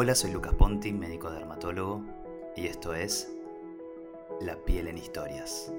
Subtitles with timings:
[0.00, 2.04] Hola, soy Lucas Ponti, médico dermatólogo,
[2.54, 3.34] y esto es
[4.40, 5.72] La piel en historias.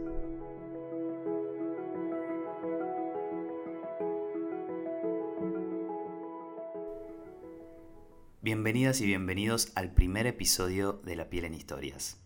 [8.42, 12.22] Bienvenidas y bienvenidos al primer episodio de La piel en historias.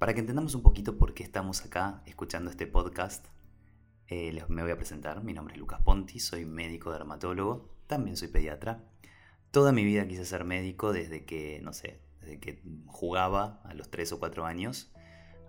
[0.00, 3.28] Para que entendamos un poquito por qué estamos acá escuchando este podcast,
[4.08, 5.22] eh, me voy a presentar.
[5.22, 8.89] Mi nombre es Lucas Ponti, soy médico dermatólogo, también soy pediatra.
[9.50, 13.90] Toda mi vida quise ser médico desde que, no sé, desde que jugaba a los
[13.90, 14.92] 3 o 4 años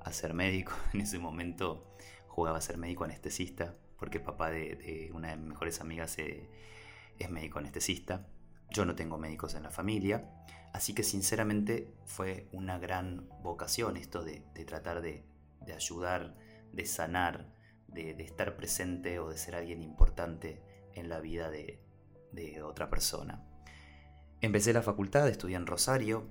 [0.04, 0.74] a ser médico.
[0.94, 1.88] En ese momento
[2.27, 7.30] jugaba a ser médico anestesista, porque el papá de, una de mis mejores amigas es
[7.30, 8.27] médico anestesista.
[8.72, 10.32] Yo no tengo médicos en la familia,
[10.74, 15.24] así que sinceramente fue una gran vocación esto de, tratar de
[15.74, 16.36] ayudar,
[16.72, 17.54] de sanar,
[17.88, 20.62] de, estar presente o de ser alguien importante
[20.94, 21.79] en la vida de,
[22.63, 23.44] otra persona.
[24.42, 26.28] Empecé la facultad, estudié en Rosario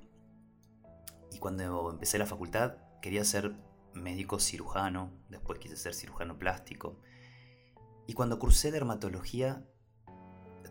[1.31, 3.55] y cuando empecé la facultad quería ser
[3.95, 6.99] médico cirujano, después quise ser cirujano plástico.
[8.09, 9.65] Y cuando cursé dermatología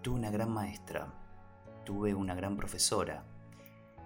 [0.02, 1.14] tuve una gran maestra,
[1.86, 3.23] tuve una gran profesora,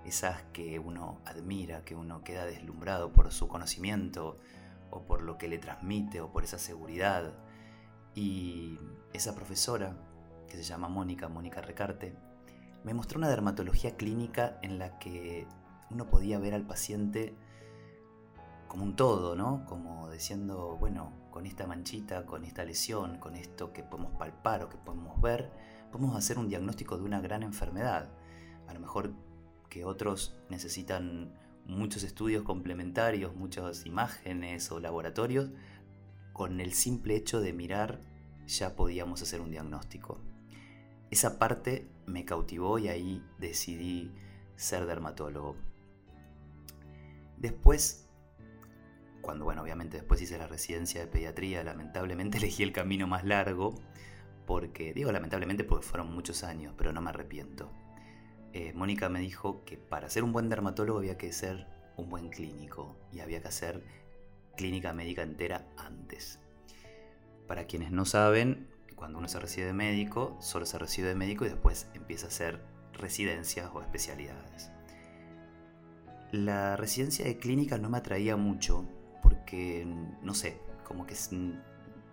[0.05, 4.37] esas que uno admira, que uno queda deslumbrado por su conocimiento,
[4.91, 7.33] o por lo que le transmite o por esa seguridad.
[8.13, 8.77] Y
[9.11, 9.97] esa profesora,
[10.47, 12.15] que se llama Mónica, Mónica Recarte,
[12.83, 15.47] me mostró una dermatología clínica en la que
[15.89, 17.35] uno podía ver al paciente
[18.67, 19.65] como un todo, ¿no?
[19.65, 24.69] Como diciendo, bueno, con esta manchita, con esta lesión, con esto que podemos palpar o
[24.69, 25.51] que podemos ver,
[25.91, 28.09] podemos hacer un diagnóstico de una gran enfermedad.
[28.67, 29.13] A lo mejor
[29.69, 31.33] que otros necesitan
[31.65, 35.51] muchos estudios complementarios, muchas imágenes o laboratorios,
[36.33, 38.01] con el simple hecho de mirar
[38.47, 40.19] ya podíamos hacer un diagnóstico.
[41.13, 44.11] Esa parte me cautivó y ahí decidí
[44.55, 45.55] ser dermatólogo.
[47.37, 48.09] Después,
[49.21, 53.75] cuando bueno, obviamente después hice la residencia de pediatría, lamentablemente elegí el camino más largo,
[54.47, 57.69] porque, digo lamentablemente porque fueron muchos años, pero no me arrepiento.
[58.51, 62.29] Eh, Mónica me dijo que para ser un buen dermatólogo había que ser un buen
[62.31, 63.83] clínico y había que hacer
[64.57, 66.39] clínica médica entera antes.
[67.47, 68.72] Para quienes no saben,
[69.03, 72.29] cuando uno se recibe de médico, solo se recibe de médico y después empieza a
[72.29, 72.61] hacer
[72.93, 74.71] residencias o especialidades.
[76.31, 78.85] La residencia de clínica no me atraía mucho
[79.21, 79.85] porque,
[80.21, 81.15] no sé, como que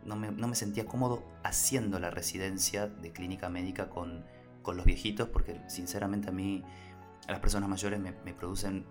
[0.05, 4.25] no me, no me sentía cómodo haciendo la residencia de clínica médica con
[4.63, 6.63] con los viejitos, porque sinceramente a mí,
[7.27, 8.85] a las personas mayores me, producen,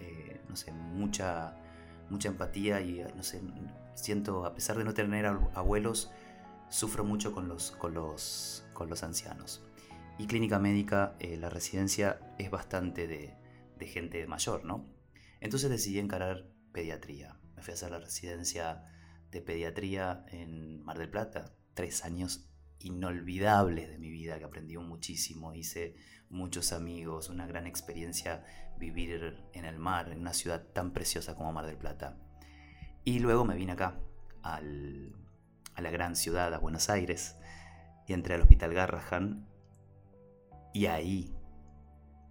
[0.00, 1.56] eh, no sé, mucha,
[2.10, 3.40] mucha empatía y, no sé,
[3.94, 6.10] siento, a pesar de no tener abuelos,
[6.68, 9.62] sufro mucho con los, con los, con los ancianos.
[10.18, 13.36] Y clínica médica, eh, la residencia es bastante de,
[13.78, 14.86] de gente mayor, ¿no?
[15.40, 17.38] Entonces decidí encarar pediatría.
[17.56, 18.84] Me fui a hacer la residencia
[19.30, 22.48] de pediatría en Mar del Plata, tres años
[22.80, 25.96] inolvidables de mi vida, que aprendí muchísimo, hice
[26.30, 28.44] muchos amigos, una gran experiencia
[28.78, 32.16] vivir en el mar, en una ciudad tan preciosa como Mar del Plata.
[33.04, 33.98] Y luego me vine acá,
[35.78, 37.36] a la gran ciudad, a Buenos Aires,
[38.08, 39.46] y entré al Hospital Garrahan,
[40.74, 41.36] y ahí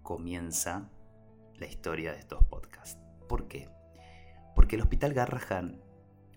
[0.02, 0.90] comienza
[1.56, 3.00] la historia de estos podcasts.
[3.26, 3.70] ¿Por qué?
[4.54, 5.80] Porque el Hospital Garrahan,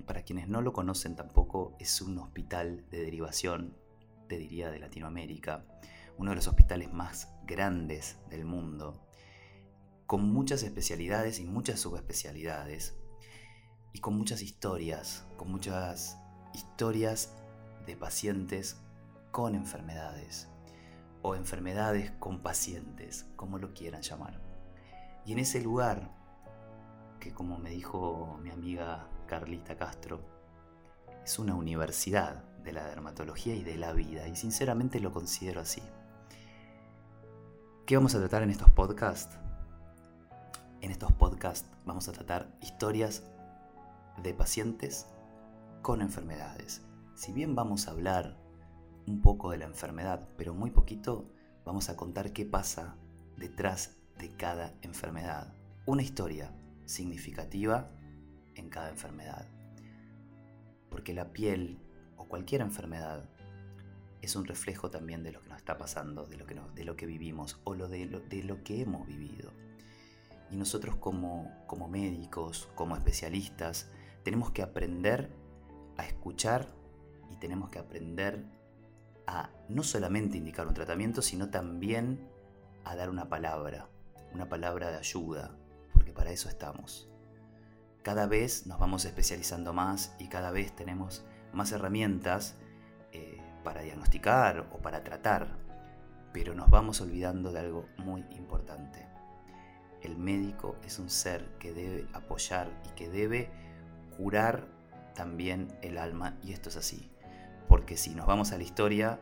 [0.06, 3.76] para quienes no lo conocen tampoco, es un hospital de derivación
[4.30, 5.66] diría, de Latinoamérica,
[6.18, 9.06] uno de los hospitales más grandes del mundo,
[10.08, 12.96] con muchas especialidades y muchas subespecialidades,
[13.92, 16.21] y con muchas historias, con muchas
[16.54, 17.34] historias
[17.86, 18.78] de pacientes
[19.32, 20.50] con enfermedades,
[21.22, 24.40] o enfermedades con pacientes, como lo quieran llamar.
[25.26, 26.12] Y en ese lugar,
[27.20, 30.20] que como me dijo mi amiga Carlita Castro,
[31.24, 35.82] es una universidad de la dermatología y de la vida, y sinceramente lo considero así.
[37.86, 39.38] ¿Qué vamos a tratar en estos podcasts?
[40.82, 43.24] En estos podcasts vamos a tratar historias
[44.22, 45.08] de pacientes
[45.82, 46.82] con enfermedades.
[47.16, 48.38] Si bien vamos a hablar
[49.08, 51.26] un poco de la enfermedad, pero muy poquito,
[51.66, 52.96] vamos a contar qué pasa
[53.38, 55.54] detrás de cada enfermedad.
[55.86, 56.54] Una historia
[56.86, 57.90] significativa
[58.56, 59.48] en cada enfermedad.
[60.90, 61.80] Porque la piel
[62.32, 63.26] cualquier enfermedad
[64.22, 66.96] es un reflejo también de lo que nos está pasando, de lo que, de lo
[66.96, 69.52] que vivimos o de, lo, de lo que hemos vivido.
[70.50, 73.90] Y nosotros como, como médicos, como especialistas,
[74.24, 75.30] tenemos que aprender
[76.02, 76.68] a escuchar
[77.32, 78.44] y tenemos que aprender
[79.28, 82.28] a no solamente indicar un tratamiento, sino también
[82.84, 83.88] a dar una palabra,
[84.34, 85.56] una palabra de ayuda,
[85.94, 87.08] porque para eso estamos.
[88.04, 92.56] Cada vez nos vamos especializando más y cada vez tenemos más herramientas
[93.12, 95.48] eh, para diagnosticar o para tratar,
[96.34, 99.08] pero nos vamos olvidando de algo muy importante.
[100.02, 103.52] El médico es un ser que debe apoyar y que debe
[104.18, 104.81] curar
[105.16, 107.12] también el alma y esto es así,
[107.68, 109.20] porque si nos vamos a la historia,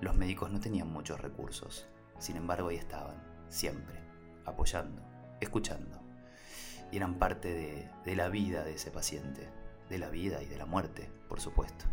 [0.00, 1.86] los médicos no tenían muchos recursos,
[2.18, 4.00] sin embargo ahí estaban, siempre,
[4.44, 5.02] apoyando,
[5.40, 6.00] escuchando,
[6.90, 9.48] y eran parte de, de la vida de ese paciente,
[9.88, 11.84] de la vida y de la muerte, por supuesto.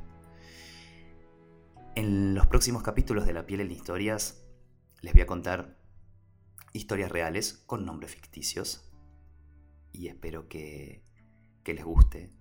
[1.95, 4.45] En los próximos capítulos de La piel en historias
[5.01, 5.77] les voy a contar
[6.73, 8.89] historias reales con nombres ficticios
[9.91, 11.03] y espero que,
[11.63, 12.31] que les guste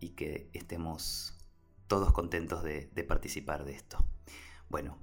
[0.00, 1.38] y que estemos
[1.86, 4.04] todos contentos de, participar de esto.
[4.68, 4.98] Bueno,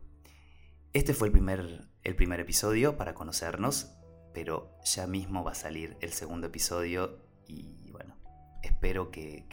[0.94, 3.92] este fue el primer, el primer episodio para conocernos,
[4.34, 8.16] pero ya mismo va a salir el segundo episodio y bueno,
[8.62, 9.46] espero que,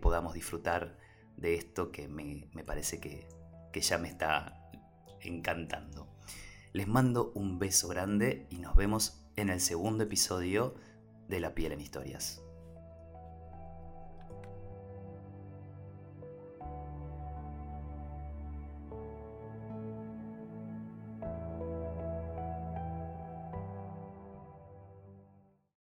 [0.00, 0.98] podamos disfrutar
[1.36, 3.28] de esto que me, parece que,
[3.72, 4.70] que ya me está
[5.20, 6.08] encantando.
[6.72, 10.74] Les mando un beso grande y nos vemos en el segundo episodio
[11.28, 12.43] de La piel en historias.